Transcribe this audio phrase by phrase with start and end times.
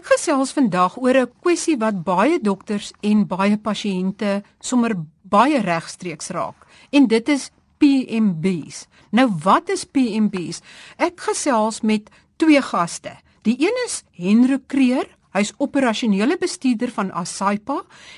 [0.00, 4.96] Ek gesels vandag oor 'n kwessie wat baie dokters en baie pasiënte sommer
[5.28, 6.56] baie regstreeks raak.
[6.90, 8.86] En dit is PMBs.
[9.12, 10.62] Nou wat is PMBs?
[10.96, 12.08] Ek gesels met
[12.38, 13.12] twee gaste.
[13.42, 17.76] Die een is Henry Kreer, Hy's operasionele bestuurder van Asaipa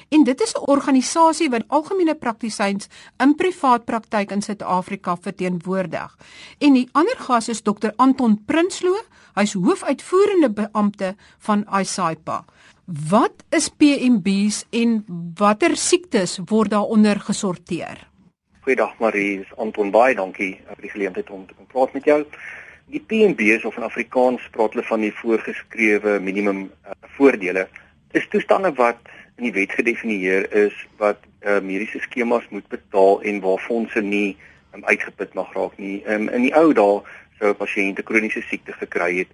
[0.08, 2.88] en dit is 'n organisasie wat algemene praktisyns
[3.18, 6.16] in privaat praktyk in Suid-Afrika verteenwoordig.
[6.58, 8.96] En die ander gas is Dr Anton Prinsloo.
[9.32, 11.14] Hy's hoofuitvoerende beampte
[11.46, 12.42] van Asaipa.
[12.84, 14.98] Wat is PMBs en
[15.38, 18.02] watter siektes word daaronder gesorteer?
[18.66, 22.18] Goeiedag Marie, Anton baie dankie vir die geleentheid om te praat met jou.
[22.92, 27.64] Die PMB's of in Afrikaans praat hulle van die voorgeskrewe minimum uh, voordele.
[28.12, 29.00] Dis toestande wat
[29.40, 34.36] in die wet gedefinieer is wat uh, mediese skemas moet betaal en waar fondse nie
[34.76, 36.02] um, uitgeput mag raak nie.
[36.04, 37.00] Um, in die ou dae
[37.42, 39.30] sou 'n pasiënt 'n kroniese siekte gekry het,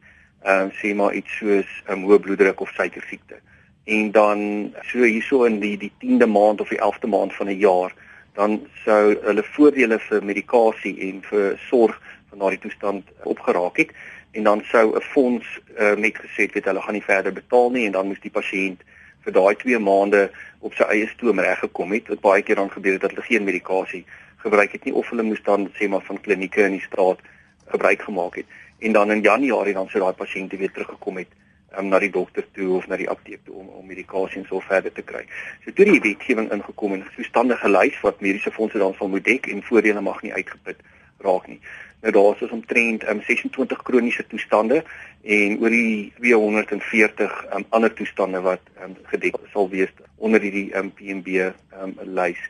[0.49, 3.37] um, sê maar iets soos 'n um, hoë bloeddruk of suiker siekte.
[3.85, 7.59] En dan so hierso in die die 10de maand of die 11de maand van 'n
[7.59, 7.93] jaar,
[8.35, 12.01] dan sou hulle voordele vir medikasie en vir sorg
[12.31, 13.91] van daardie toestand opgeraak het
[14.33, 15.47] en dan sou 'n fonds
[15.79, 18.81] uh, net gesê het hulle gaan nie verder betaal nie en dan moes die pasiënt
[19.25, 22.93] vir daai 2 maande op sy eie stoom reggekom het wat baie keer dan gebeur
[22.93, 24.05] het dat hulle geen medikasie
[24.37, 27.19] gebruik het nie of hulle moes dan sê maar van klinieke in die straat
[27.69, 28.47] gebruik gemaak het
[28.79, 31.33] en dan in Januarie dan sou daai pasiënte weer teruggekom het
[31.77, 34.61] um, na die dokter toe of na die apteek toe om om medikasie en so
[34.61, 35.25] verder te kry.
[35.65, 39.51] So toe die wetgewing ingekom en sostandige lys wat mediese fondse dan sal moet dek
[39.53, 40.81] en voordele mag nie uitgeput
[41.27, 41.61] raak nie.
[42.01, 44.85] Nou daar is omtrent um, 26 kroniese toestande
[45.23, 50.93] en oor die 240 um, ander toestande wat um, gedek sal wees onder hierdie um,
[50.95, 51.51] PMB
[51.83, 52.41] um, lys.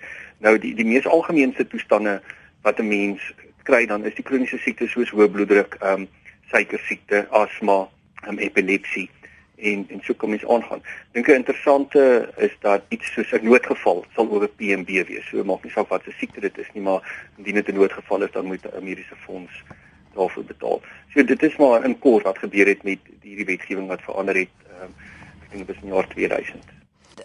[0.45, 2.21] Nou die die mees algemeenste toestande
[2.63, 3.33] wat 'n mens
[3.69, 6.09] kry dan is die kroniese siektes soos hoë bloeddruk, um,
[6.53, 7.83] suiker siekte, asma,
[8.27, 9.09] um, epilepsie
[9.59, 10.83] en en so kom ons aangaan.
[11.13, 15.29] Dink 'n interessante is dat iets soos 'n noodgeval sal oor 'n PMB wees.
[15.29, 17.03] So maak nie saak wat se siekte dit is nie, maar
[17.37, 19.63] indien dit 'n noodgeval is, dan moet 'n mediese fonds
[20.15, 20.81] daarvoor betaal.
[21.13, 24.55] So dit is maar in kort wat gebeur het met hierdie wetgewing wat verander het
[24.83, 24.95] um,
[25.43, 26.78] ek dink dit is in jaar 2000.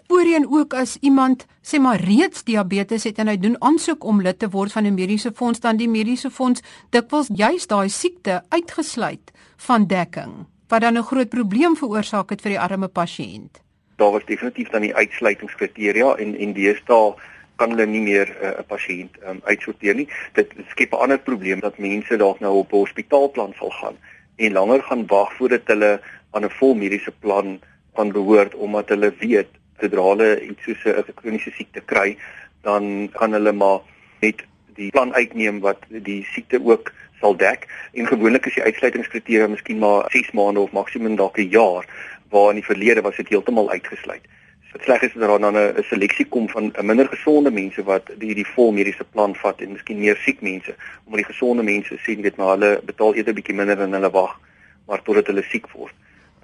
[0.08, 4.38] Voorheen ook as iemand sê maar reeds diabetes het en hy doen aansoek om lid
[4.38, 6.60] te word van 'n mediese fonds dan die mediese fonds
[6.90, 12.50] dikwels juist daai siekte uitgesluit van dekking wat dan 'n groot probleem veroorsaak het vir
[12.50, 13.62] die arme pasiënt.
[13.96, 17.14] Daar was definitief dan die uitsluitingskriteria en en deesdae
[17.56, 20.08] kan hulle nie meer eh, 'n uh, pasiënt um, uitsorteer nie.
[20.32, 23.96] Dit skep 'n ander probleem dat mense dalk nou op 'n hospitaalplan sal gaan
[24.36, 26.00] en langer gaan wag voordat hulle
[26.30, 27.60] aan 'n vol mediese plan
[27.94, 29.48] kan behoort omdat hulle weet
[29.80, 32.16] sodra hulle iets soos 'n kroniese siekte kry,
[32.62, 33.80] dan kan hulle maar
[34.20, 39.46] net die plan uitneem wat die siekte ook sal dek en gewoonlik is die uitsluitingskriteria
[39.48, 41.84] miskien maar 6 maande of maksimum dalk 'n jaar
[42.30, 44.24] waar in die verlede was dit heeltemal uitgesluit.
[44.72, 48.46] Wat sleg is dat daar dan 'n seleksie kom van minder gesonde mense wat hierdie
[48.54, 50.74] vol mediese plan vat en miskien meer siek mense
[51.04, 54.40] omdat die gesonde mense sien dit maar hulle betaal eerder bietjie minder en hulle wag
[54.86, 55.94] maar totdat hulle siek word.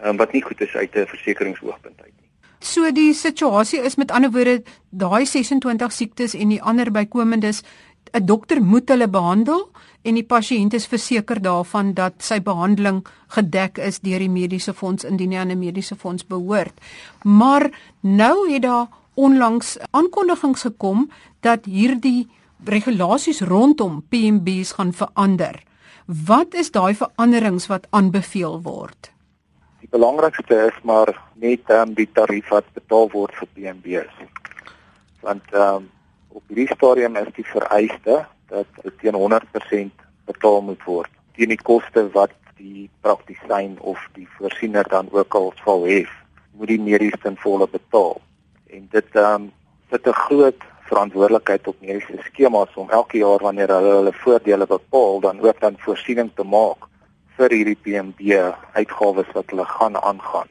[0.05, 2.30] Um, wat nie goed is uit 'n versekeringsoogpunt uit nie.
[2.61, 7.63] So die situasie is met ander woorde daai 26 siektes en die ander bykomendes
[8.13, 9.71] 'n dokter moet hulle behandel
[10.03, 15.05] en die pasiënt is verseker daarvan dat sy behandeling gedek is deur die mediese fonds
[15.05, 16.75] indien hy aan 'n mediese fonds behoort.
[17.25, 21.11] Maar nou het daar onlangs aankondigings gekom
[21.41, 22.29] dat hierdie
[22.65, 25.63] regulasies rondom PMB's gaan verander.
[26.07, 29.11] Wat is daai veranderings wat aanbeveel word?
[29.91, 34.21] Belangrikste is maar net um, die tarief wat betaal word vir PMB's.
[35.21, 35.89] Want ehm um,
[36.31, 38.21] op hierdie stadium is die vereiste
[38.51, 38.67] dat
[39.01, 45.09] teen 100% betaal moet word teen die koste wat die praktisyn of die voorsiener dan
[45.11, 46.05] ook al sal hê
[46.59, 48.21] moet die mediese ten volle betaal
[48.71, 49.49] en dit ehm um,
[49.91, 55.21] sit 'n groot verantwoordelikheid op mediese skemas om elke jaar wanneer hulle hulle voordele bepaal
[55.27, 56.90] dan ook dan voorsiening te maak
[57.41, 58.21] vir hierdie PMB
[58.77, 60.49] uitgawes wat hulle gaan aangaan.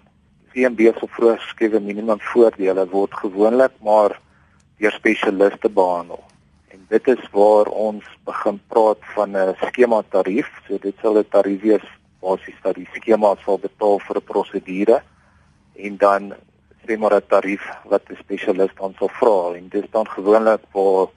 [0.49, 4.15] PMB se voorgeskrewe minimum voordele word gewoonlik maar
[4.81, 6.23] deur spesialiste behandel.
[6.73, 10.49] En dit is waar ons begin praat van 'n skema tarief.
[10.65, 11.85] So dit sal 'n tarief wees
[12.21, 15.01] basies dat die skema sal betaal vir 'n prosedure
[15.75, 16.33] en dan
[16.85, 20.61] sê maar 'n tarief wat 'n spesialis dan sal vra en dit is dan gewoonlik
[20.73, 21.07] waar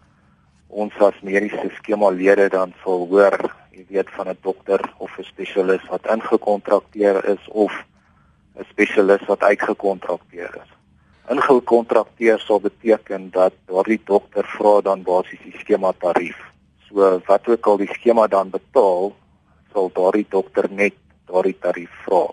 [0.68, 5.24] ons as mediese skema lede dan sal hoor, jy weet van 'n dokter of 'n
[5.24, 7.72] spesialis wat ingekontrakteer is of
[8.56, 10.72] 'n spesialis wat uitgekontrakteer is
[11.30, 16.38] ingekontrakteer sal beteken dat daardie dokter vra dan basies die skema tarief.
[16.88, 19.12] So wat ook al die skema dan betaal,
[19.72, 20.98] sal daardie dokter net
[21.30, 22.26] daardie tarief vra.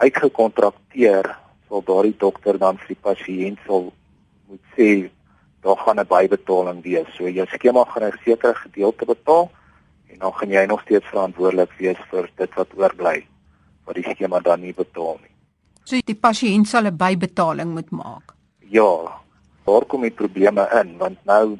[0.00, 1.28] Uitgekontrakteer
[1.68, 3.92] sal daardie dokter dan vir die pasiënt sal
[4.48, 5.10] moet sê
[5.62, 7.08] daar gaan 'n bybetaling wees.
[7.16, 9.50] So jou skema gaan 'n sekere gedeelte betaal
[10.12, 13.26] en dan gaan jy nog steeds verantwoordelik wees vir dit wat oorbly
[13.86, 15.32] wat die skema dan nie betaal nie.
[15.84, 18.34] So die pasiënt sal 'n bybetaling moet maak.
[18.58, 19.22] Ja,
[19.64, 21.58] daar kom die probleme in want nou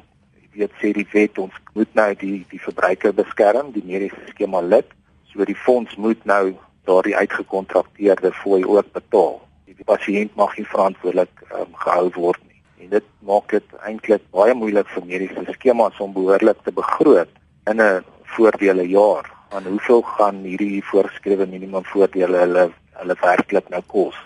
[0.57, 4.89] weet sê die wet ons moet nou die die verbruiker beskerm, die mediese skema lid.
[5.31, 6.55] So die fonds moet nou
[6.89, 9.41] daardie uitgekontrakteerde fooi ook betaal.
[9.65, 12.61] Die pasiënt mag nie verantwoordelik um, gehou word nie.
[12.83, 17.29] En dit maak dit eintlik baie moeilik vir mediese skemas om behoorlik te begroot
[17.69, 18.03] in 'n
[18.35, 19.29] voordele jaar.
[19.49, 24.17] Want hoeveel gaan hierdie voorgeskrewe minimum voordele hulle hulle werklik nou kos?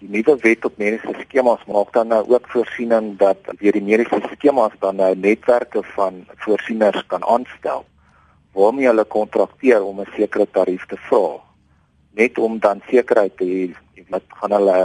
[0.00, 4.20] Die nuwe wet op mediese skemas maak dan nou ook voorsiening dat weer die mediese
[4.32, 7.86] skemas dan nou netwerke van voorsieners kan aanstel
[8.56, 11.40] waarmee hulle kontrakteer om 'n sekere tarief te vra
[12.16, 13.62] net om dan sekerheid te hê
[14.08, 14.76] wat gaan hulle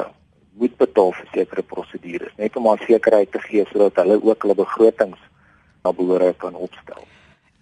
[0.60, 4.56] moet betaal vir sekere prosedures net om aan sekerheid te gee sodat hulle ook hulle
[4.56, 5.22] begrotings
[5.84, 7.02] na behoore kan opstel.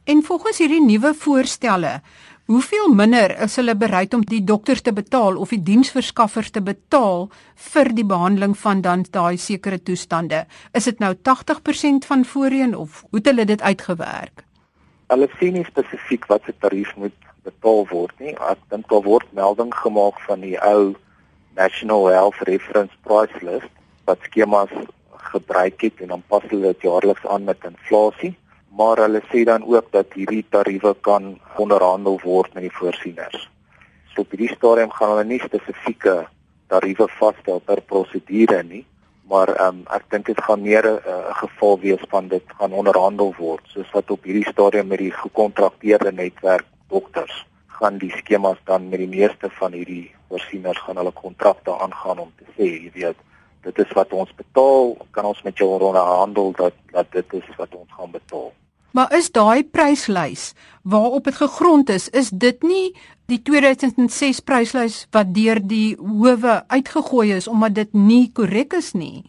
[0.09, 1.89] En volgens hierdie nuwe voorstelle,
[2.45, 7.27] hoeveel minder is hulle bereid om die dokters te betaal of die diensverskaffers te betaal
[7.65, 10.39] vir die behandeling van dan daai sekere toestande?
[10.73, 14.41] Is dit nou 80% van voorheen of hoe het hulle dit uitgewerk?
[15.13, 18.33] Hulle sê nie spesifiek wat se tarief moet betaal word nie.
[18.49, 20.95] Ek dink daar word melding gemaak van die ou
[21.53, 23.69] National Health Reference Price List
[24.09, 24.73] wat skemas
[25.29, 28.33] gebruik het en dan pas hulle dit jaarliks aan met inflasie.
[28.77, 33.49] Maar hulle sê dan ook dat hierdie tariewe kan onderhandel word met die voorsieners.
[34.13, 36.27] So op hierdie stadium gaan hulle nie spesifieke
[36.67, 38.85] tariewe vasstel per prosedure nie,
[39.29, 43.33] maar um, ek dink dit gaan meer 'n uh, geval wees van dit gaan onderhandel
[43.37, 47.45] word soos wat op hierdie stadium met die gekontrakteerde netwerk dokters
[47.79, 52.31] gaan die skemas dan met die meeste van hierdie voorsieners gaan hulle kontrakte aangaan om
[52.37, 53.19] te sê jy weet
[53.67, 57.75] dit is wat ons betaal kan ons met jou onderhandel dat dat dit is wat
[57.75, 58.51] ons gaan betaal
[58.91, 62.95] Maar is daai pryslys waarop dit gegrond is is dit nie
[63.29, 69.25] die 2006 pryslys wat deur die howe uitgegooi is omdat dit nie korrek is nie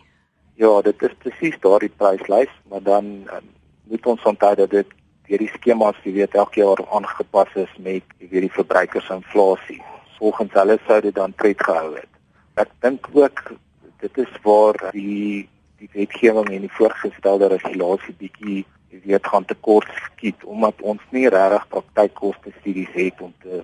[0.61, 3.47] Ja dit is presies daardie pryslys maar dan um,
[3.91, 4.97] moet ons onthou dat dit
[5.31, 9.79] deur die skemas jy weet elke jaar aangepas is met weet die verbruikersinflasie.
[10.19, 12.11] Volgens hulle sou dit dan tred gehou het.
[12.59, 13.53] Ek dink ook
[14.01, 15.49] dit is waar die
[15.81, 18.65] die wetgewing en die voorgestelde regulasie bietjie
[19.05, 23.63] weet gaan tekort skiet omdat ons nie regtig praktykkoste studies het om te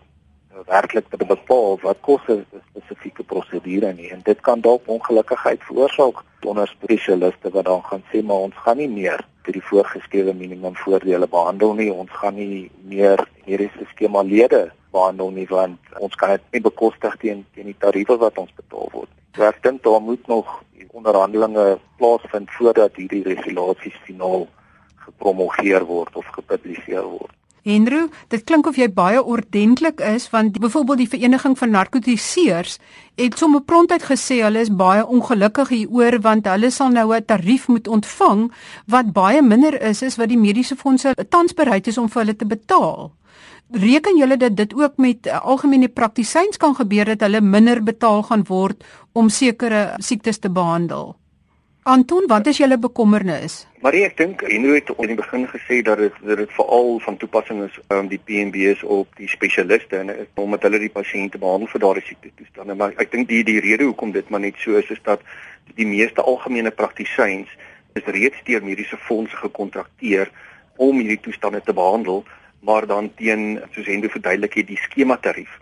[0.66, 4.10] werklik te bepaal wat kos 'n spesifieke prosedure nie.
[4.10, 8.76] En dit kan dalk ongelukkigheid veroorsaak onder spesialiste wat dan gaan sê maar ons gaan
[8.76, 11.92] nie meer vir die voorgeskrewe minimum voordele behandel nie.
[11.92, 17.16] Ons gaan nie meer hierdie skema lede behandel nie want ons kan dit nie bekostig
[17.16, 20.62] teen teen die tariewe wat ons betaal word so ek dink daar moet nog
[20.96, 24.46] onderhandelinge plaasvind voordat hierdie regulasies finaal
[25.06, 27.36] gepromulgeer word of gepubliseer word
[27.66, 32.76] Henry, dit klink of jy baie ordentlik is want byvoorbeeld die vereniging van narkotiseers
[33.18, 37.66] het sommer prontuit gesê hulle is baie ongelukkig hieroor want hulle sal nou 'n tarief
[37.68, 38.52] moet ontvang
[38.86, 42.36] wat baie minder is as wat die mediese fondse tans bereid is om vir hulle
[42.36, 43.10] te betaal.
[43.70, 48.44] Reken julle dat dit ook met algemene praktisyns kan gebeur dat hulle minder betaal gaan
[48.46, 51.16] word om sekere siektes te behandel?
[51.82, 53.66] Anton, wat is julle bekommernis?
[53.82, 57.18] Marie, ek dink Heno het in die begin gesê dat dit dat dit veral van
[57.18, 61.70] toepassing is om um, die PMB's op die spesialiste en omdat hulle die pasiënte behandel
[61.74, 62.74] vir daardie siekte toestande.
[62.74, 65.22] Maar ek dink die die rede hoekom dit maar net so is is dat
[65.74, 67.50] die meeste algemene praktisyns
[67.98, 70.30] is reeds deur mediese fondse gekontrakteer
[70.76, 72.22] om hierdie toestande te behandel,
[72.60, 75.60] maar dan teen soos Hendo verduidelik het die skema tarief.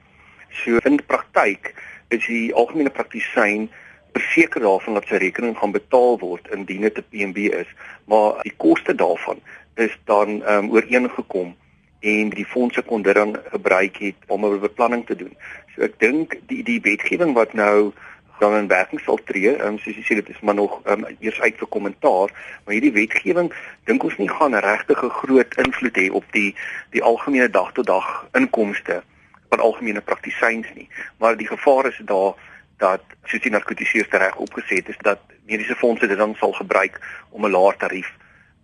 [0.51, 1.75] So in praktyk
[2.09, 3.71] is die algemene praktisyn
[4.15, 7.71] verseker daarvan dat sy rekening gaan betaal word indien dit 'n PMB is,
[8.05, 9.41] maar die koste daarvan
[9.75, 11.57] is dan um, ooreengekom
[12.01, 15.37] en die fondse kon dit dan gebruik het om 'n beplanning te doen.
[15.75, 17.93] So ek dink die die wetgewing wat nou
[18.45, 21.05] dan in werking sal tree, ehm um, soos jy sê dit is maar nog ehm
[21.05, 22.33] um, eers uit vir kommentaar,
[22.65, 23.51] maar hierdie wetgewing
[23.91, 26.51] dink ons nie gaan regtig 'n groot invloed hê op die
[26.97, 28.11] die algemene dag tot dag
[28.41, 29.03] inkomste
[29.49, 32.35] van algemene praktisyns nie, maar die gevaar is daar
[32.77, 37.47] dat soos die narkotiseers reg opgeset is dat mediese fondse dit dan sal gebruik om
[37.47, 38.13] 'n laer tarief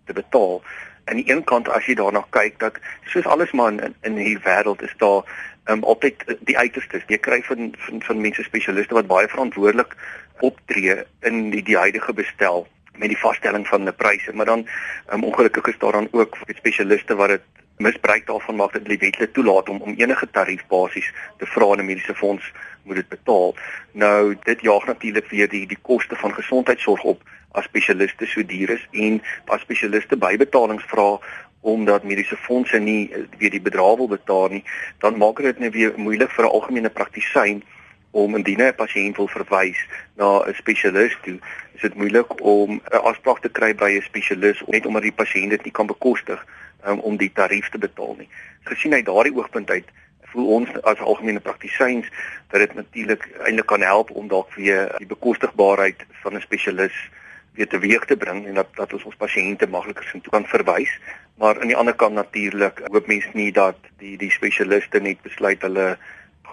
[0.07, 0.63] te betaal.
[1.11, 2.79] Aan die een kant as jy daarna kyk dat
[3.11, 5.27] soos alles maar in in hierdie wêreld is daar
[5.67, 7.07] um, altyd die uiterstes.
[7.11, 9.97] Jy kry van van, van mense spesialiste wat baie verantwoordelik
[10.41, 12.67] optree in die die huidige bestel
[13.01, 14.67] met die vaststelling van die pryse, maar dan
[15.13, 17.43] um, ongelukkig is daar dan ook spesialiste wat dit
[17.81, 21.83] misbruik daarvan maak dat die wetlik toelaat om om enige tarief basies te vra aan
[21.83, 22.53] 'n mediese fonds
[22.83, 23.55] moet dit betaal.
[23.93, 28.71] Nou dit jaag natuurlik weer die die koste van gesondheidsorg op as spesialiste so duur
[28.71, 31.19] is en as spesialiste bybetalings vra
[31.61, 34.65] omdat mediese fondse nie eh, weer die bedrag wil betaal nie,
[34.99, 37.63] dan maak dit net weer moeilik vir 'n algemene praktisyn
[38.11, 39.79] om indien 'n pasiënt wil verwys
[40.17, 41.39] na 'n spesialis toe,
[41.75, 45.51] is dit moeilik om 'n afspraak te kry by 'n spesialis net omdat die pasiënt
[45.51, 46.47] dit nie kan bekostig
[46.87, 48.29] um, om die tarief te betaal nie.
[48.65, 49.89] Gesien uit daardie oogpunt uit
[50.33, 52.07] voel ons as algemene praktisyns
[52.49, 57.11] dat dit natuurlik eintlik kan help om dalk weer die bekostigbaarheid van 'n spesialis
[57.59, 60.93] weer teweeg te bring en dat dat ons ons pasiënte makliker sien toe kan verwys.
[61.41, 65.63] Maar aan die ander kant natuurlik hoop mense nie dat die die spesialiste net besluit
[65.63, 65.97] hulle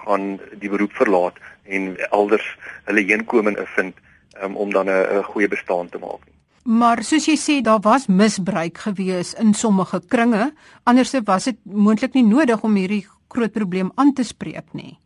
[0.03, 2.47] gaan die beroep verlaat en elders
[2.85, 3.95] hulle heenkoming vind
[4.43, 6.23] um, om dan 'n goeie bestaan te maak.
[6.67, 10.53] Maar soos jy sê, daar was misbruik gewees in sommige kringe.
[10.83, 14.97] Anderste was dit moontlik nie nodig om hierdie groot probleem aan te spreek nie.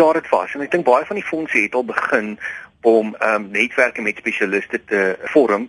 [0.00, 2.28] Ja, dit was en ek dink baie van die fondse het al begin
[2.88, 5.00] om ehm um, netwerke met spesialiste te
[5.32, 5.66] vorm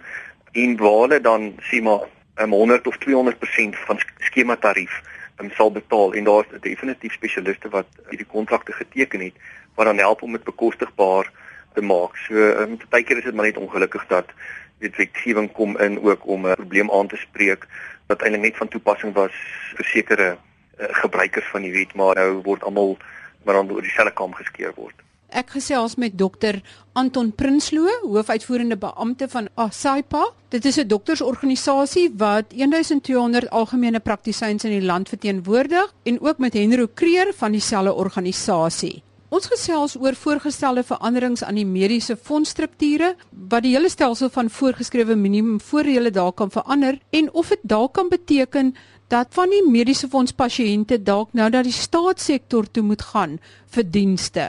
[0.61, 2.05] en waar hulle dan sê maar
[2.39, 5.01] um, 100 of 200% van skema tarief
[5.41, 9.43] um, sal betaal en daar's definitief spesialiste wat hierdie kontrakte geteken het
[9.75, 11.31] wat dan help om dit bekostigbaar
[11.75, 12.15] te maak.
[12.23, 14.31] So ehm um, baie keer is dit maar net ongelukkig dat
[14.79, 17.67] weet wetgewing kom in ook om 'n probleem aan te spreek
[18.07, 19.35] wat eintlik net van toepassing was
[19.75, 22.95] vir sekere uh, gebruikers van die wet maar nou word almal
[23.43, 24.95] maar dan oor dieselfde kam geskeer word.
[25.31, 26.57] Ek gesels met dokter
[26.99, 30.25] Anton Prinsloo, hoofuitvoerende beampte van ASAIPA.
[30.51, 36.53] Dit is 'n doktersorganisasie wat 1200 algemene praktisyns in die land verteenwoordig en ook met
[36.53, 39.03] Henro Kreer van dieselfde organisasie.
[39.29, 45.15] Ons gesels oor voorgestelde veranderings aan die mediese fondsstrukture wat die hele stelsel van voorgeskrewe
[45.15, 48.75] minimum voordele dalk kan verander en of dit dalk kan beteken
[49.11, 53.39] dat van die mediese fonds pasiënte dalk nou na die staatssektor toe moet gaan
[53.75, 54.45] vir dienste.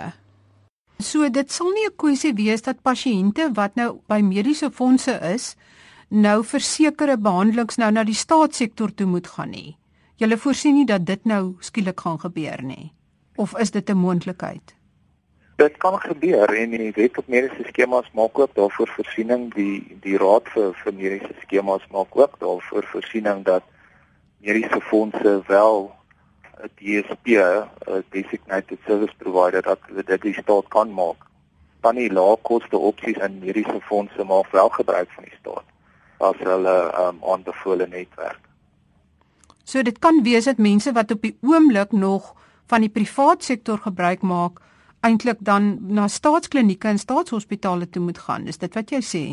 [1.02, 5.56] So dit sal nie 'n kwessie wees dat pasiënte wat nou by mediese fondse is
[6.08, 9.76] nou vir sekere behandelings nou na die staatssektor toe moet gaan nie.
[10.16, 12.92] Julle voorsien nie dat dit nou skielik gaan gebeur nie
[13.36, 14.74] of is dit 'n moontlikheid?
[15.56, 20.16] Dit kan gebeur en die wet op mediese skemas maak ook daarvoor voorsiening die die
[20.16, 23.62] raad vir vir mediese skemas maak ook daarvoor voorsiening dat
[24.42, 25.92] mediese fondse wel
[26.62, 31.20] 'n DSP, 'n designated service provider dat hulle dit die staat kan maak.
[31.80, 35.64] Dan die laagkoste opsies in mediese fondse maak wel gebruik van die staat
[36.18, 38.40] as hulle um, aanbevole netwerk.
[39.64, 42.34] So dit kan wees dat mense wat op die oomblik nog
[42.66, 44.60] van die privaat sektor gebruik maak
[45.00, 48.46] eintlik dan na staatsklinieke en staatshospitale toe moet gaan.
[48.46, 49.24] Is dit wat jy sê?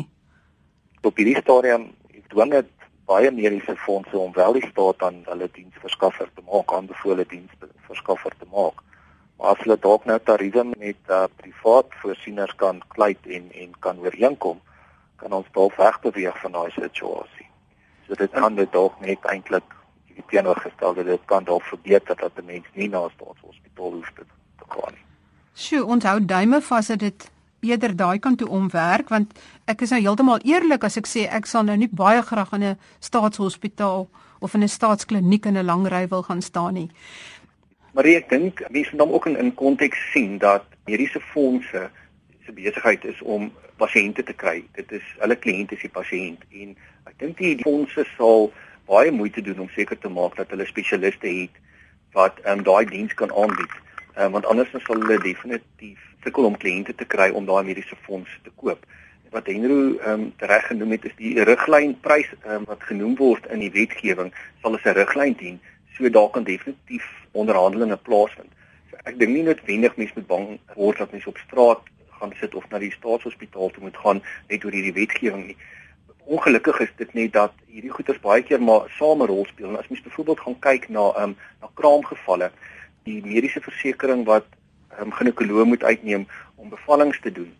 [1.06, 1.90] Op hierdie stadium
[2.28, 2.66] dwing dit
[3.10, 8.46] baie mediese fondse om wel die staat aan hulle diensverskaffer te maak, aanbevole diensverskaffer te
[8.54, 8.82] maak.
[9.38, 13.98] Maar as hulle dalk nou tariewe met uh, privaat voorsieners kan kluit en en kan
[14.04, 14.60] ooreenkom,
[15.22, 17.48] kan ons dalk wegbeweeg van daai situasie.
[18.06, 19.76] So dit kan dit dalk net eintlik
[20.12, 24.24] die teenoorgestelde dit kan dalk verbeter dat 'n mens nie na 'n staatshospitaal hoef te,
[24.58, 25.06] te gaan nie.
[25.54, 30.00] Sjoe, onthou duime vas dat dit eerder daai kant toe omwerk want ek is nou
[30.00, 34.08] heeltemal eerlik as ek sê ek sal nou nie baie graag in 'n staatshospitaal
[34.40, 36.90] of in 'n staatskliniek in 'n lang ry wil gaan staan nie.
[37.92, 41.90] Maar ek dink mense moet ook in in konteks sien dat mediese fondse
[42.44, 44.64] se besigheid is om pasiënte te kry.
[44.72, 46.76] Dit is hulle kliënt is die pasiënt en
[47.10, 48.52] ek dink die fondse sal
[48.86, 51.54] baie moeite doen om seker te maak dat hulle spesialiste het
[52.12, 53.74] wat ehm um, daai diens kan aanbied.
[54.20, 58.32] Um, want anders sal hulle definitief sukkel om kliënte te kry om daai mediese fonds
[58.44, 58.82] te koop.
[59.32, 63.46] Wat Henro ehm um, reg genoem het is die riglynprys ehm um, wat genoem word
[63.54, 65.56] in die wetgewing sal as 'n riglyn dien.
[65.96, 68.52] So daar kan definitief onderhandelinge plaasvind.
[68.90, 71.82] So ek dink nie noodwendig mense moet bang word dat mense op straat
[72.20, 75.56] gaan sit of na die staatshospitaal toe moet gaan net oor hierdie wetgewing nie
[76.30, 79.72] ongelukkig is dit net dat hierdie goeters baie keer maar same rol speel.
[79.72, 82.50] En as mens byvoorbeeld gaan kyk na ehm um, na kraamgevalle,
[83.10, 84.46] die mediese versekerings wat
[84.90, 86.26] ehm um, ginekoloog moet uitneem
[86.56, 87.52] om bevallings te doen,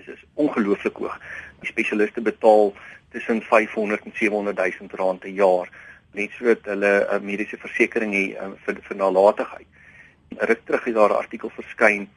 [0.00, 1.18] is is ongelooflik hoog.
[1.60, 2.72] Die spesialiste betaal
[3.14, 5.68] tussen 500 en 700 000 rand per jaar
[6.16, 9.66] net sodat hulle 'n mediese versekerings het uh, vir vir nalatigheid.
[10.50, 12.08] Ruk terug het daar 'n artikel verskyn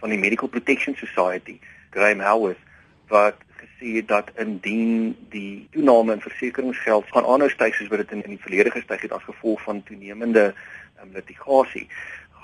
[0.00, 1.60] van die Medical Protection Society,
[1.90, 2.62] Graham Howarth,
[3.08, 8.22] wat gesê dat indien die toename in versekeringsgeld gaan aanhou styg soos wat dit in,
[8.22, 10.54] in die verlede gestyg het as gevolg van toenemende
[11.02, 11.88] um, litigasie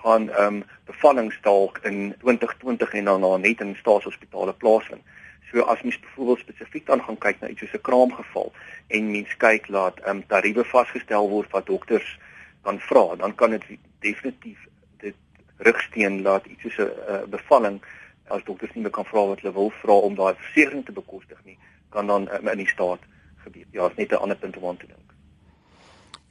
[0.02, 5.02] gaan ehm um, bevallings dalk in 2020 en daarna net in staatshospitale plaasvind.
[5.50, 8.52] So as mens byvoorbeeld spesifiek dan gaan kyk na iets soos 'n kraamgeval
[8.88, 12.18] en mens kyk laat ehm um, tariewe vasgestel word wat dokters
[12.62, 13.64] kan vra, dan kan dit
[13.98, 14.58] definitief
[14.96, 15.14] dit
[15.56, 17.82] rugsteen laat iets soos 'n uh, bevalling
[18.28, 21.38] as dokters nie meer kan vra wat hulle wil vra om daai versekering te bekostig
[21.44, 23.00] nie, kan dan uh, in die staat
[23.44, 23.66] gebeur.
[23.70, 25.11] Ja, is net 'n ander punt om aan te dink.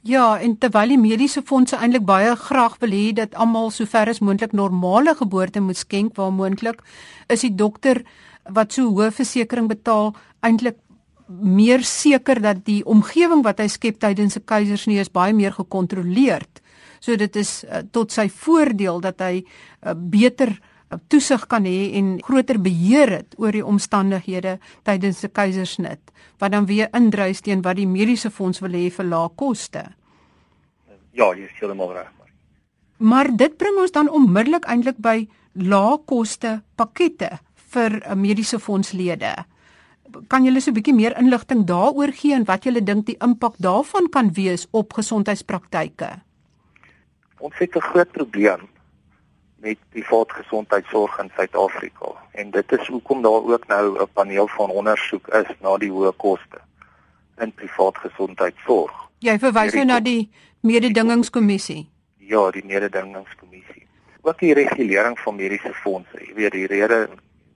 [0.02, 4.18] Ja, en terwyl die mediese fondse eintlik baie graag wil hê dat almal sover as
[4.18, 6.80] moontlik normale geboorte moet skenk waar moontlik,
[7.30, 8.02] is die dokter
[8.50, 10.10] wat so hoë versekerings betaal
[10.42, 10.80] eintlik
[11.28, 16.60] meer seker dat die omgewing wat hy skep tydens 'n keisersnee is baie meer gekontroleerd.
[17.00, 19.44] So dit is uh, tot sy voordeel dat hy
[19.86, 20.71] uh, beter uh,
[21.08, 26.66] toesig kan hê en groter beheer het oor die omstandighede tydens 'n keisersnit wat dan
[26.66, 29.84] weer indruis teen wat die mediese fonds wil hê vir lae koste.
[31.12, 32.10] Ja, jy is heeltemal reg.
[32.98, 39.34] Maar dit bring ons dan onmiddellik eintlik by lae koste pakkette vir uh, mediese fondslede
[40.28, 43.54] kan julle so 'n bietjie meer inligting daaroor gee en wat julle dink die impak
[43.58, 46.10] daarvan kan wees op gesondheidspraktyke?
[47.38, 48.68] Ons het 'n groot probleem
[49.62, 54.70] met privaat gesondheidsorg in Suid-Afrika en dit is hoekom daar ook nou 'n paneel van
[54.70, 56.58] ondersoek is na die hoë koste
[57.38, 58.92] in privaat gesondheidsorg.
[59.18, 61.88] Jy verwys nou na die mededingingskommissie.
[62.18, 63.86] Ja, die mededingingskommissie.
[64.20, 66.18] Ook die regulering van mediese fondse.
[66.26, 67.08] Jy weet die rede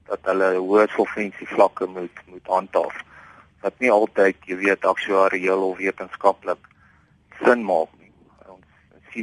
[0.06, 3.02] dat hulle hoë solvensie vlakke moet moet handhaaf
[3.60, 6.68] wat nie altyd jy weet aktuarieel of wetenskaplik
[7.42, 7.90] sin maak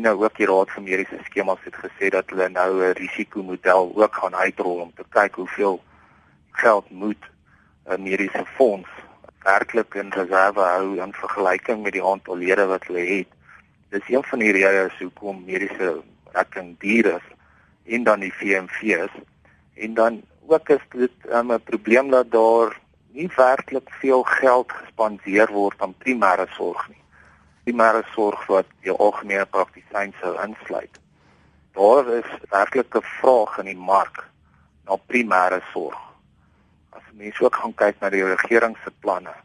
[0.01, 4.15] nou ook die raad van mediese skemas het gesê dat hulle nou 'n risikomodel ook
[4.15, 5.83] gaan uitrol om te kyk hoeveel
[6.51, 7.23] geld moet
[7.85, 8.89] 'n mediese fonds
[9.43, 13.27] werklik in reserve hou in vergelyking met die aantal lede wat hulle het.
[13.89, 17.27] Dis een van die redes hoekom mediese rekking duur is
[17.85, 19.12] en dan die VMV's
[19.73, 22.79] en dan ook is dit um, 'n probleem dat daar
[23.12, 27.02] nie werklik veel geld gespandeer word aan primêre sorg nie.
[27.63, 31.00] Primêre sorg wat die algemene praktisyn sou insluit.
[31.77, 34.29] Daar is werklik 'n vraag in die mark
[34.86, 36.00] na primêre sorg.
[36.89, 39.36] As mense ook gaan kyk na die regering se planne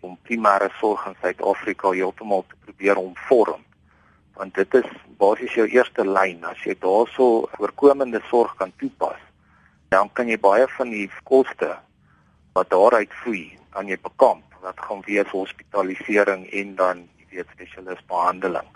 [0.00, 3.62] om primêre sorg in Suid-Afrika heeltemal te probeer omvorm,
[4.36, 9.20] want dit is basies jou eerste lyn as jy daarso voorkomende sorg kan toepas
[9.94, 11.70] dan kan jy baie van die koste
[12.56, 17.04] wat daaruit vloei aan jy bekamp wat gaan wees hospitalisering en dan
[17.36, 18.68] weet spesialis behandeling.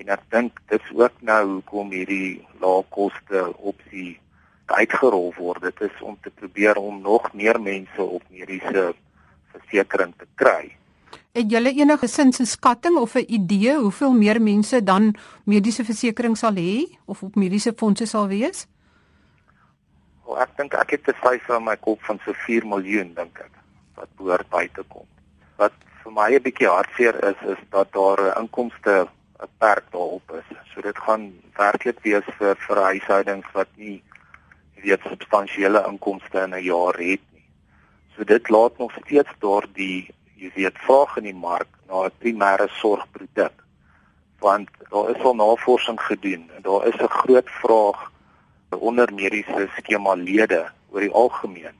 [0.00, 4.18] En ek dink dit is ook nou hoekom hierdie lae koste opsie
[4.66, 5.62] uitgerol word.
[5.62, 8.92] Dit is om te probeer om nog meer mense op mediese
[9.54, 10.74] versekerings te kry.
[11.34, 16.54] Het julle enige sinse skatting of 'n idee hoeveel meer mense dan mediese versekerings sal
[16.54, 18.66] hê of op mediese fondse sal wees?
[20.26, 23.38] Well, ek dink ek het 'n syfer in my kop van so 4 miljoen dink
[23.38, 23.50] ek
[23.94, 25.06] wat behoort by te kom.
[25.56, 25.72] Wat
[26.04, 29.08] vir my 'n bietjie hartseer is is dat daar 'n inkomste
[29.42, 30.48] 'n perk daarop is.
[30.70, 34.02] So dit gaan werklik wees vir vir huishoudings wat nie
[34.84, 37.48] weet substansiële inkomste in 'n jaar het nie.
[38.14, 42.68] So dit laat nog steeds daardie jy weet vraag in die mark na 'n primêre
[42.68, 43.56] sorgproduk.
[44.38, 48.12] Want daar is al navorsing gedoen en daar is 'n groot vraag
[48.70, 51.76] onder mediese skema lede oor die algemeen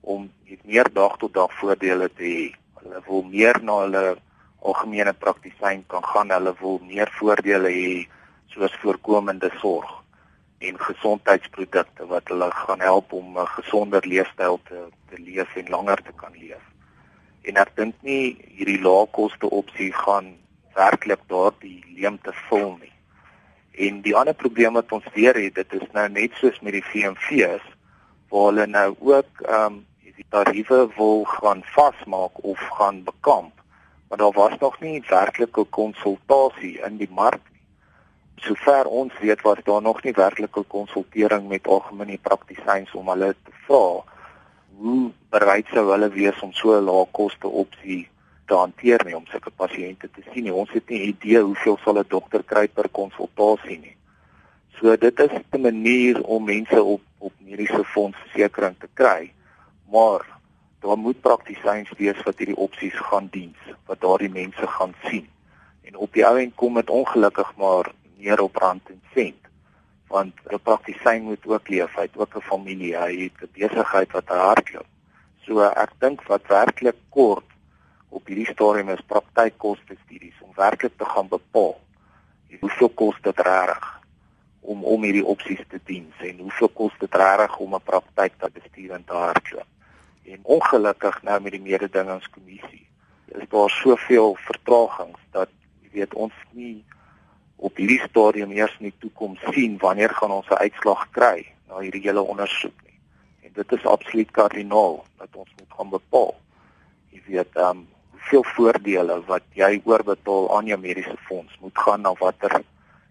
[0.00, 0.30] om
[0.64, 2.61] meer dag tot dag voordele te hê.
[2.82, 4.04] Hulle wil meer na hulle
[4.62, 6.30] algemene praktisyn kan gaan.
[6.30, 7.90] Hulle wil meer voordele hê
[8.52, 10.02] soos voorkomende sorg
[10.62, 16.02] en gesondheidsprodukte wat hulle gaan help om 'n gesonder leefstyl te te leef en langer
[16.02, 16.64] te kan leef.
[17.42, 20.36] En ek dink nie hierdie lae koste opsie gaan
[20.74, 22.92] werklik daardie leemte vul nie.
[23.72, 26.84] En die ander probleem wat ons weer het, dit is nou net soos met die
[26.90, 27.64] VMV's
[28.30, 29.86] waar hulle nou ook ehm um,
[30.16, 33.52] die tariewe wil gaan vasmaak of gaan bekamp.
[34.08, 37.60] Maar daar was nog nie werklike konsultasie in die mark nie.
[38.36, 43.54] Sover ons weet was daar nog nie werklike konsultering met algemene praktisyns om hulle te
[43.66, 44.02] vra
[44.82, 48.08] hoe bereid sou hulle wees om so 'n lae koste opsie
[48.46, 50.52] te hanteer nie om sulke pasiënte te sien nie.
[50.52, 53.96] Ons het nie idee hoeveel sal 'n dokter kry per konsultasie nie.
[54.80, 59.30] So dit is 'n manier om mense op op mediese fondsversekering te kry.
[59.92, 60.24] Maar
[60.80, 63.52] daar moet praktisyns wees wat hierdie opsies gaan dien,
[63.86, 65.28] wat daardie mense gaan sien.
[65.86, 69.40] En op die ou end kom dit ongelukkig maar neer op rand en sent
[70.12, 74.10] want 'n praktisyn moet ook leef, hy het ook 'n familie, hy het 'n besigheid
[74.12, 74.90] wat hardloop.
[75.44, 77.48] So ek dink wat werklik kort
[78.08, 81.80] op hierdie stadium is praktykkoste studies om werklik te gaan bepaal
[82.60, 84.00] hoeveel kos dit reg
[84.60, 88.50] om om hierdie opsies te dien en hoeveel kos dit reg om 'n praktyk te
[88.52, 89.66] bestuur en te hardloop.
[90.24, 92.86] En ongelukkig nou met die mededingingskommissie
[93.26, 95.48] is daar soveel vertragings dat
[95.82, 96.84] jy weet ons nie
[97.56, 101.78] op hierdie stadium eers in die toekoms sien wanneer gaan ons 'n uitslag kry na
[101.78, 102.98] hierdie hele ondersoek nie.
[103.42, 106.34] En dit is absoluut kardinaal dat ons moet gaan bepaal.
[107.10, 112.00] Jy weet, ehm um, hoeveel voordele wat jy oorbetaal aan jou mediese fonds moet gaan
[112.00, 112.62] na watter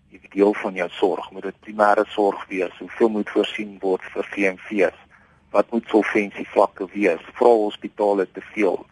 [0.09, 4.27] jy deel van jou sorg, moet dit primêre sorg wees, hoeveel moet voorsien word vir
[4.33, 4.97] VMV's?
[5.51, 7.23] Wat moet solvensie vlakke wees?
[7.35, 8.85] Vra hospitale te veel?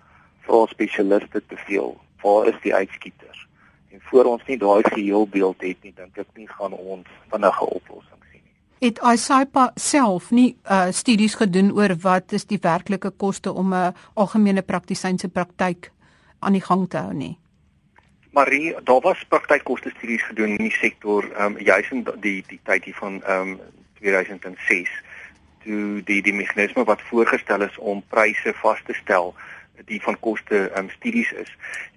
[0.47, 1.95] Vra spesialiste te veel?
[2.21, 3.47] Waar is die uitskieters?
[3.91, 8.27] En voor ons nie daai geheelbeeld het nie, dink ek nie gaan ons vinnige oplossings
[8.31, 8.55] sien nie.
[8.83, 13.95] Het ISAPA self nie uh studies gedoen oor wat is die werklike koste om 'n
[14.13, 15.91] algemene praktisyn se praktyk
[16.39, 17.37] aan die gang te hou nie?
[18.31, 22.59] Marie, daar was praktykkoste studies gedoen in die sektor, ehm um, juis in die die
[22.63, 23.59] tyd hier van ehm um,
[23.99, 24.89] 2006
[25.63, 29.35] toe die die meganisme wat voorgestel is om pryse vas te stel
[29.85, 31.51] die van koste um, studies is.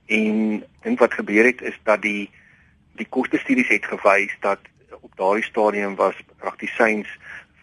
[0.07, 2.31] En dink wat gebeur het is dat die
[2.93, 4.61] die koste studies het gewys dat
[5.01, 7.09] op daardie stadium was praktisyns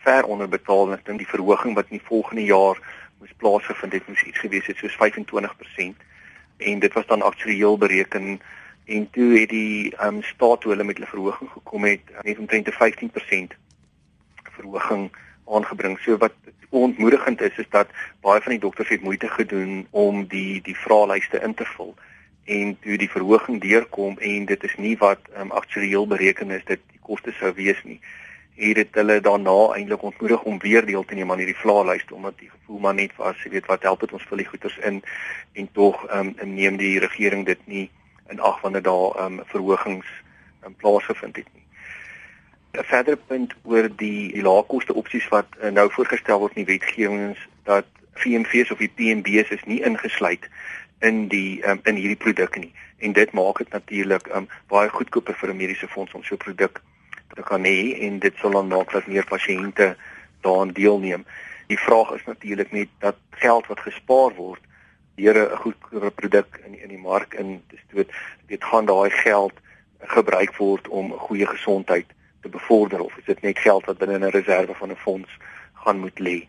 [0.03, 2.79] ver onderbetaal en ek dink die verhoging wat in die volgende jaar
[3.19, 6.07] moes plaasgevind het moes iets gewees het soos 25%
[6.57, 8.39] en dit was dan aktueel bereken
[8.85, 12.67] en toe het die um, staat toe hulle met hulle verhoging gekom het net omtrent
[12.67, 12.79] 'n
[13.53, 13.57] 15%
[14.57, 15.11] verhoging
[15.55, 15.99] aangebring.
[15.99, 16.33] So wat
[16.69, 17.87] ontmoedigend is is dat
[18.21, 21.95] baie van die dokters het moeite gedoen om die die vraelyste in te vul
[22.45, 26.81] en toe die verhoging deurkom en dit is nie wat um, aktueel bereken is dit
[26.91, 27.99] die koste sou wees nie
[28.59, 32.37] het dit hulle daarna eintlik ontmoedig om weer deel te neem aan hierdie vraelyste omdat
[32.37, 35.01] die gevoel maar net was jy weet wat help dit ons vir die goeders in
[35.53, 37.89] en tog ehm um, neem die regering dit nie
[38.29, 40.09] in ag wanneer daar ehm um, verhogings
[40.65, 41.63] in plaas gevind het nie.
[42.73, 46.73] 'n Verdere punt oor die, die laagkoste opsies wat uh, nou voorgestel word in die
[46.73, 50.45] wetgewings dat VMV's of die PMB's is nie ingesluit
[50.99, 55.35] in die um, in hierdie produk nie en dit maak dit natuurlik um, baie goedkoper
[55.41, 56.81] vir 'n mediese fonds om so 'n produk
[57.35, 59.95] te kan hê en dit sal dan maak dat meer pasiënte
[60.41, 61.25] daaraan deelneem.
[61.67, 64.61] Die vraag is natuurlik net dat geld wat gespaar word
[65.15, 68.11] deur 'n goedkoper produk in in die mark in te stoot,
[68.47, 69.53] dit gaan daai geld
[69.99, 72.05] gebruik word om goeie gesondheid
[72.41, 75.37] te bevorder of is dit net geld wat binne 'n reserve van 'n fonds
[75.73, 76.47] gaan moet lê?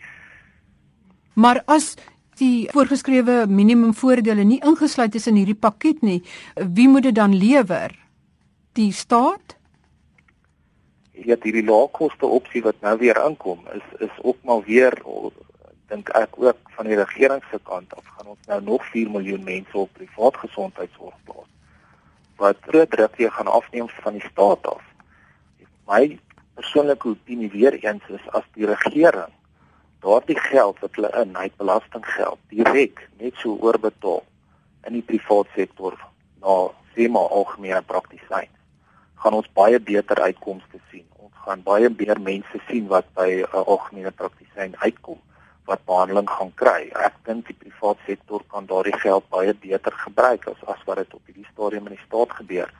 [1.32, 1.94] Maar as
[2.34, 6.22] die voorgeskrewe minimum voordele nie ingesluit is in hierdie pakket nie,
[6.54, 7.98] wie moet dit dan lewer?
[8.72, 9.56] Die staat?
[11.12, 15.02] Ja, hierdie laagkoste opsie wat nou weer aankom, is is ook maar weer
[15.90, 19.42] dink ek ook van die regering se kant af gaan ons nou nog 4 miljoen
[19.44, 21.48] mense op privaat gesondheidsorg plaas
[22.40, 24.84] wat groot druk weer gaan afneem van die staat af.
[25.90, 26.18] My
[26.54, 29.32] persoonlike opinie weer eens is as die regering
[30.04, 34.22] daardie geld wat hulle in, hy belastinggeld direk net so oorbetaal
[34.86, 35.96] in die privaat sektor
[36.44, 36.54] na
[36.94, 38.46] sema algemene praktisyn
[39.24, 41.04] gaan ons baie beter uitkomste sien.
[41.18, 45.18] Ons gaan baie meer mense sien wat by 'n uh, algemene praktisyn uitkom
[45.66, 46.82] wat behandeling gaan kry.
[47.08, 51.18] Ek dink die private sektor kan daardie geld baie beter gebruik as as wat dit
[51.18, 52.70] op hierdie stadium in die staat gebeur.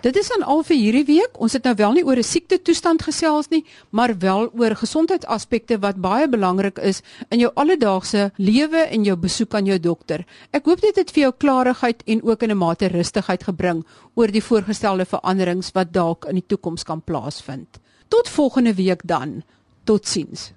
[0.00, 1.38] Dit is dan al vir hierdie week.
[1.40, 5.78] Ons het nou wel nie oor 'n siekte toestand gesels nie, maar wel oor gesondheidsaspekte
[5.78, 10.24] wat baie belangrik is in jou alledaagse lewe en jou besoek aan jou dokter.
[10.50, 14.28] Ek hoop dit het vir jou klarigheid en ook in 'n mate rustigheid gebring oor
[14.28, 17.80] die voorgestelde veranderings wat dalk in die toekoms kan plaasvind.
[18.08, 19.42] Tot volgende week dan.
[19.84, 20.52] Totsiens.